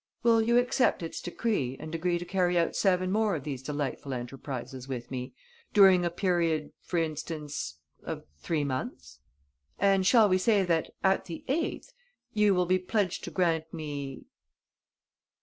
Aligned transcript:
Will 0.23 0.41
you 0.41 0.57
accept 0.57 1.03
its 1.03 1.21
decree 1.21 1.77
and 1.79 1.93
agree 1.93 2.17
to 2.17 2.25
carry 2.25 2.57
out 2.57 2.75
seven 2.75 3.11
more 3.11 3.35
of 3.35 3.43
these 3.43 3.61
delightful 3.61 4.15
enterprises 4.15 4.87
with 4.87 5.11
me, 5.11 5.35
during 5.73 6.03
a 6.03 6.09
period, 6.09 6.71
for 6.81 6.97
instance, 6.97 7.77
of 8.01 8.25
three 8.39 8.63
months? 8.63 9.19
And 9.77 10.03
shall 10.03 10.27
we 10.27 10.39
say 10.39 10.63
that, 10.63 10.89
at 11.03 11.25
the 11.25 11.45
eighth, 11.47 11.93
you 12.33 12.55
will 12.55 12.65
be 12.65 12.79
pledged 12.79 13.23
to 13.25 13.29
grant 13.29 13.71
me...." 13.71 14.25